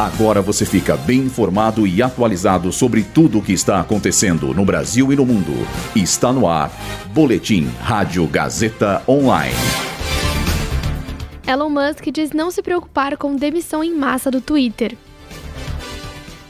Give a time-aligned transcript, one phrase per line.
[0.00, 5.12] Agora você fica bem informado e atualizado sobre tudo o que está acontecendo no Brasil
[5.12, 5.52] e no mundo.
[5.94, 6.72] Está no ar.
[7.12, 9.54] Boletim Rádio Gazeta Online.
[11.46, 14.96] Elon Musk diz não se preocupar com demissão em massa do Twitter.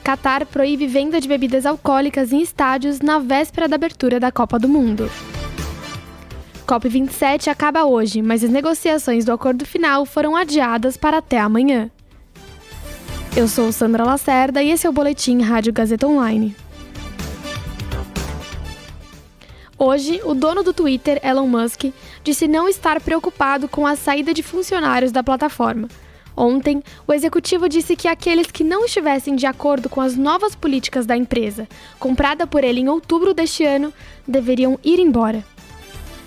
[0.05, 4.69] Qatar proíbe venda de bebidas alcoólicas em estádios na véspera da abertura da Copa do
[4.69, 5.11] Mundo.
[6.69, 11.91] COP27 acaba hoje, mas as negociações do acordo final foram adiadas para até amanhã.
[13.37, 16.55] Eu sou Sandra Lacerda e esse é o Boletim Rádio Gazeta Online.
[19.79, 21.85] Hoje, o dono do Twitter, Elon Musk,
[22.25, 25.87] disse não estar preocupado com a saída de funcionários da plataforma.
[26.37, 31.07] Ontem, o executivo disse que aqueles que não estivessem de acordo com as novas políticas
[31.07, 31.69] da empresa,
[32.01, 33.93] comprada por ele em outubro deste ano,
[34.27, 35.45] deveriam ir embora.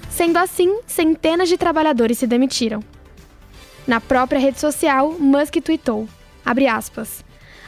[0.09, 2.81] Sendo assim, centenas de trabalhadores se demitiram.
[3.85, 6.08] Na própria rede social, Musk tweetou:
[6.45, 7.23] Abre aspas.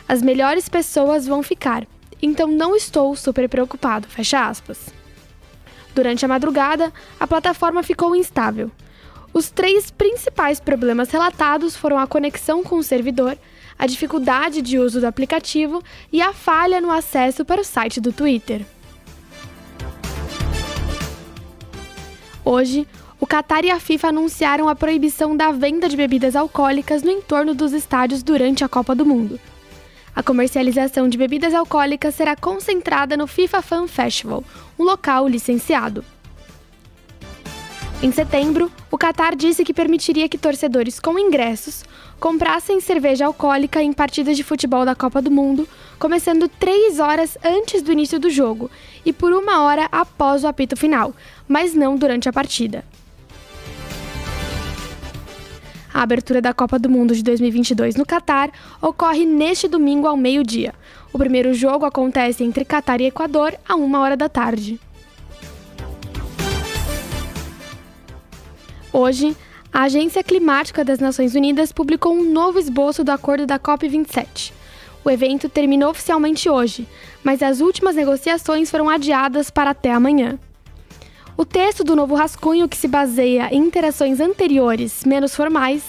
[0.07, 1.88] As melhores pessoas vão ficar,
[2.21, 4.07] então não estou super preocupado.
[4.07, 4.93] Fecha aspas.
[5.93, 8.70] Durante a madrugada, a plataforma ficou instável.
[9.34, 13.37] Os três principais problemas relatados foram a conexão com o servidor,
[13.77, 18.13] a dificuldade de uso do aplicativo e a falha no acesso para o site do
[18.13, 18.65] Twitter.
[22.43, 22.87] Hoje,
[23.26, 27.55] o Qatar e a FIFA anunciaram a proibição da venda de bebidas alcoólicas no entorno
[27.55, 29.40] dos estádios durante a Copa do Mundo.
[30.15, 34.43] A comercialização de bebidas alcoólicas será concentrada no FIFA Fan Festival,
[34.77, 36.05] um local licenciado.
[38.03, 41.84] Em setembro, o Qatar disse que permitiria que torcedores com ingressos
[42.20, 47.81] comprassem cerveja alcoólica em partidas de futebol da Copa do Mundo, começando três horas antes
[47.81, 48.70] do início do jogo
[49.03, 51.12] e por uma hora após o apito final,
[51.48, 52.85] mas não durante a partida.
[55.96, 58.51] A abertura da Copa do Mundo de 2022 no Catar
[58.82, 60.74] ocorre neste domingo ao meio-dia.
[61.13, 64.78] O primeiro jogo acontece entre Catar e Equador a uma hora da tarde.
[68.92, 69.38] Hoje,
[69.72, 74.52] a Agência Climática das Nações Unidas publicou um novo esboço do acordo da COP27.
[75.02, 76.86] O evento terminou oficialmente hoje,
[77.24, 80.38] mas as últimas negociações foram adiadas para até amanhã.
[81.38, 85.84] O texto do novo rascunho, que se baseia em interações anteriores menos formais,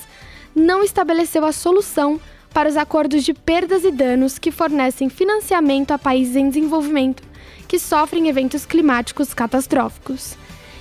[0.53, 2.21] não estabeleceu a solução
[2.53, 7.23] para os acordos de perdas e danos que fornecem financiamento a países em desenvolvimento
[7.69, 10.37] que sofrem eventos climáticos catastróficos.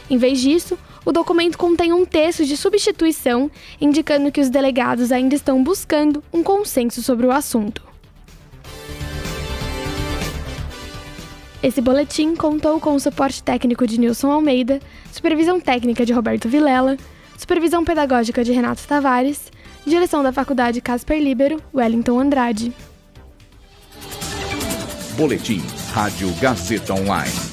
[0.10, 5.36] Em vez disso, o documento contém um texto de substituição indicando que os delegados ainda
[5.36, 7.84] estão buscando um consenso sobre o assunto.
[11.66, 14.80] Esse boletim contou com o suporte técnico de Nilson Almeida,
[15.12, 16.96] supervisão técnica de Roberto Vilela,
[17.40, 19.52] supervisão pedagógica de Renato Tavares,
[19.84, 22.72] direção da Faculdade Casper Libero, Wellington Andrade.
[25.18, 27.46] Boletim Rádio Gazeta Online.